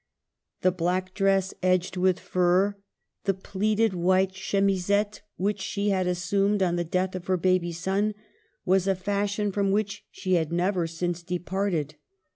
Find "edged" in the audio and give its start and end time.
1.61-1.95